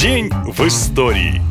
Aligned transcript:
День 0.00 0.30
в 0.46 0.64
истории. 0.64 1.47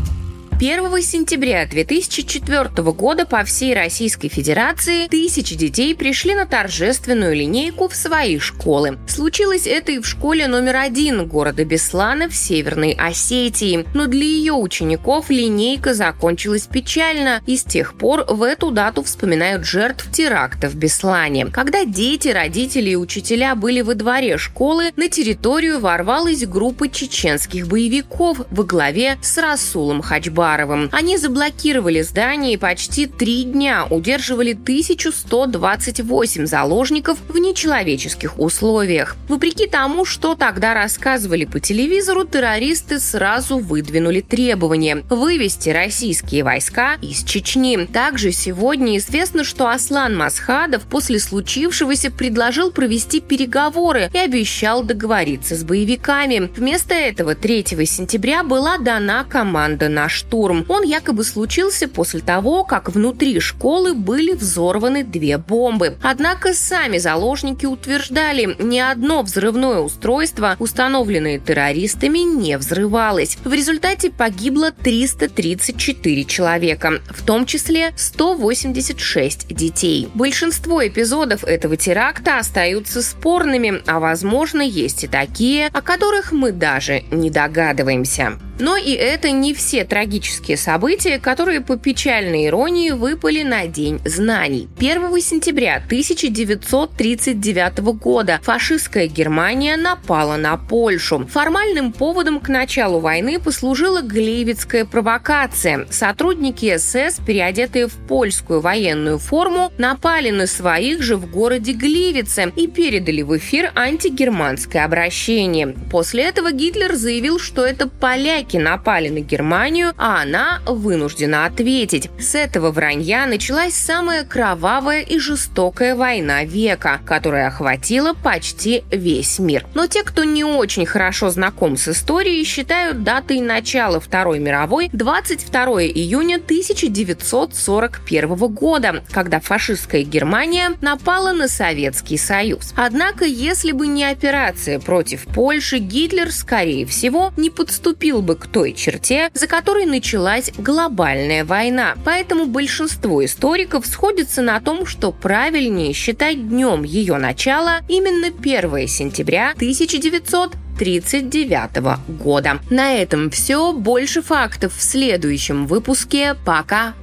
1 0.59 1.04
сентября 1.04 1.67
2004 1.67 2.92
года 2.92 3.27
по 3.27 3.43
всей 3.43 3.75
Российской 3.75 4.27
Федерации 4.27 5.06
тысячи 5.06 5.53
детей 5.53 5.93
пришли 5.93 6.33
на 6.33 6.48
торжественную 6.48 7.35
линейку 7.35 7.87
в 7.87 7.95
свои 7.95 8.39
школы. 8.39 8.98
Случилось 9.07 9.68
это 9.68 9.91
и 9.91 10.00
в 10.00 10.07
школе 10.07 10.48
номер 10.48 10.78
один 10.78 11.28
города 11.28 11.64
Беслана 11.64 12.28
в 12.28 12.34
Северной 12.34 12.93
Осетии. 12.93 13.85
Но 13.93 14.07
для 14.07 14.23
ее 14.23 14.54
учеников 14.54 15.29
линейка 15.29 15.93
закончилась 15.93 16.65
печально, 16.65 17.43
и 17.45 17.55
с 17.55 17.63
тех 17.63 17.93
пор 17.93 18.25
в 18.27 18.41
эту 18.41 18.71
дату 18.71 19.03
вспоминают 19.03 19.63
жертв 19.63 20.11
теракта 20.11 20.69
в 20.69 20.75
Беслане. 20.75 21.45
Когда 21.45 21.85
дети, 21.85 22.29
родители 22.29 22.89
и 22.89 22.95
учителя 22.95 23.53
были 23.53 23.81
во 23.81 23.93
дворе 23.93 24.39
школы, 24.39 24.91
на 24.95 25.07
территорию 25.07 25.79
ворвалась 25.79 26.47
группа 26.47 26.89
чеченских 26.89 27.67
боевиков 27.67 28.41
во 28.49 28.63
главе 28.63 29.20
с 29.21 29.38
Расулом 29.38 30.02
Хачба 30.02 30.46
Уваровым. 30.47 30.89
Они 30.93 31.17
заблокировали 31.17 32.01
здание 32.01 32.53
и 32.53 32.57
почти 32.57 33.05
три 33.05 33.43
дня 33.43 33.85
удерживали 33.89 34.53
1128 34.53 36.45
заложников 36.45 37.17
в 37.27 37.37
нечеловеческих 37.37 38.39
условиях. 38.39 39.17
Вопреки 39.27 39.67
тому, 39.67 40.05
что 40.05 40.35
тогда 40.35 40.73
рассказывали 40.73 41.43
по 41.43 41.59
телевизору, 41.59 42.23
террористы 42.23 42.99
сразу 42.99 43.57
выдвинули 43.57 44.21
требования 44.21 45.03
вывести 45.09 45.70
российские 45.70 46.45
войска 46.45 46.93
из 47.01 47.23
Чечни. 47.23 47.85
Также 47.91 48.31
сегодня 48.31 48.98
известно, 48.99 49.43
что 49.43 49.67
Аслан 49.67 50.15
Масхадов 50.15 50.84
после 50.84 51.20
случившегося 51.20 52.09
предложил 52.09 52.71
провести 52.71 53.20
переговоры 53.20 54.09
и 54.13 54.17
обещал 54.17 54.84
договориться 54.84 55.57
с 55.57 55.65
боевиками. 55.65 56.49
Вместо 56.55 56.93
этого 56.93 57.35
3 57.35 57.65
сентября 57.85 58.43
была 58.43 58.77
дана 58.77 59.25
команда 59.25 59.89
на 59.89 60.07
штурм 60.07 60.37
штурм. 60.38 60.66
Он 60.68 60.84
якобы 60.84 61.24
случился 61.24 61.88
после 61.88 62.20
того, 62.20 62.63
как 62.63 62.90
внутри 62.90 63.40
школы 63.40 63.93
были 63.93 64.34
взорваны 64.34 65.04
две 65.04 65.38
бомбы. 65.38 65.98
Однако 66.02 66.54
сами 66.54 66.98
заложники 66.98 67.66
утверждали, 67.66 68.56
ни 68.60 68.80
одно 68.80 69.24
взрывное 69.24 69.80
устройство, 69.80 70.56
установленное 70.60 71.40
террористами, 71.40 72.20
не 72.20 72.58
взрывалось. 72.58 73.38
В 73.44 73.54
результате 73.54 74.12
погибло 74.12 74.72
334 74.72 76.26
человека, 76.26 77.02
в 77.10 77.24
том 77.26 77.46
числе 77.46 77.94
186 77.96 79.48
детей. 79.48 80.10
Большинство 80.14 80.86
эпизодов 80.86 81.44
этого 81.44 81.78
теракта 81.78 82.38
остаются 82.38 83.02
спорными, 83.02 83.82
а 83.88 84.00
возможно 84.00 84.62
есть 84.62 85.04
и 85.04 85.08
такие, 85.08 85.68
о 85.68 85.82
которых 85.82 86.32
мы 86.32 86.52
даже 86.52 87.04
не 87.12 87.30
догадываемся. 87.32 88.40
Но 88.60 88.76
и 88.76 88.92
это 88.92 89.32
не 89.32 89.54
все 89.54 89.84
трагические 89.84 90.58
события, 90.58 91.20
которые 91.20 91.62
по 91.62 91.78
печальной 91.78 92.48
иронии 92.48 92.92
выпали 92.92 93.44
на 93.44 93.68
День 93.68 94.00
знаний. 94.04 94.68
1 94.78 95.22
сентября 95.22 95.76
1939 95.86 97.80
года 98.00 98.40
фашистская 98.42 99.08
Германия 99.08 99.78
напала 99.78 100.38
на 100.38 100.58
Польшу. 100.58 101.28
Формальным 101.28 101.94
поводом 101.94 102.40
к 102.40 102.50
началу 102.50 103.00
войны 103.00 103.40
послужила 103.40 104.02
Глевицкая 104.02 104.86
провокация. 104.86 105.86
Сотрудники 105.92 106.78
СС, 106.78 107.20
переодетые 107.26 107.88
в 107.88 107.94
польскую 108.08 108.62
военную 108.62 109.20
форму, 109.20 109.72
напали 109.78 110.32
на 110.32 110.48
своих 110.48 111.04
же 111.04 111.18
в 111.18 111.30
городе 111.30 111.74
Гливице 111.74 112.52
и 112.56 112.68
передали 112.68 113.22
в 113.22 113.38
эфир 113.38 113.72
антигерманское 113.76 114.84
обращение. 114.84 115.76
После 115.92 116.24
этого 116.24 116.52
Гитлер 116.52 116.96
заявил, 116.96 117.40
что 117.40 117.66
это 117.66 117.88
поляки 117.88 118.47
поляки 118.48 118.58
напали 118.58 119.09
на 119.09 119.20
Германию, 119.20 119.94
а 119.98 120.22
она 120.22 120.62
вынуждена 120.66 121.45
ответить. 121.45 122.09
С 122.20 122.36
этого 122.36 122.72
вранья 122.72 123.26
началась 123.26 123.73
самая 123.73 124.23
кровавая 124.23 125.02
и 125.02 125.20
жестокая 125.20 125.95
война 125.95 126.45
века, 126.45 127.02
которая 127.05 127.48
охватила 127.48 128.13
почти 128.13 128.83
весь 128.91 129.39
мир. 129.39 129.66
Но 129.73 129.88
те, 129.88 130.03
кто 130.03 130.23
не 130.23 130.44
очень 130.44 130.85
хорошо 130.85 131.29
знаком 131.29 131.77
с 131.77 131.88
историей, 131.89 132.45
считают 132.45 133.03
датой 133.03 133.41
начала 133.41 133.99
Второй 133.99 134.39
мировой 134.39 134.89
22 134.93 135.83
июня 135.83 136.35
1941 136.35 138.38
года, 138.38 139.03
когда 139.11 139.39
фашистская 139.39 140.03
Германия 140.03 140.73
напала 140.81 141.33
на 141.33 141.47
Советский 141.47 142.17
Союз. 142.17 142.73
Однако, 142.75 143.25
если 143.25 143.72
бы 143.72 143.88
не 143.88 144.05
операция 144.05 144.79
против 144.79 145.25
Польши, 145.25 145.79
Гитлер, 145.79 146.31
скорее 146.31 146.85
всего, 146.85 147.33
не 147.38 147.49
подступил 147.49 148.22
бы 148.22 148.36
к 148.37 148.47
той 148.47 148.73
черте, 148.73 149.29
за 149.33 149.47
которой 149.47 149.85
началась 149.85 150.51
глобальная 150.57 151.43
война. 151.43 151.95
Поэтому 152.05 152.45
большинство 152.45 153.23
историков 153.25 153.85
сходятся 153.85 154.41
на 154.41 154.59
том, 154.59 154.85
что 154.85 155.11
правильнее 155.11 155.93
считать 155.93 156.47
днем 156.47 156.83
ее 156.83 157.17
начала 157.17 157.79
именно 157.87 158.27
1 158.27 158.87
сентября 158.87 159.51
1900 159.51 160.55
1939 160.77 162.19
года. 162.23 162.59
На 162.69 162.93
этом 162.93 163.29
все. 163.31 163.73
Больше 163.73 164.21
фактов 164.21 164.73
в 164.75 164.81
следующем 164.81 165.65
выпуске. 165.65 166.35
Пока! 166.45 166.93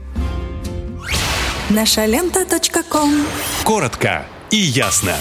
Наша 1.71 2.05
лента. 2.07 2.45
Коротко 3.65 4.27
и 4.51 4.57
ясно. 4.57 5.17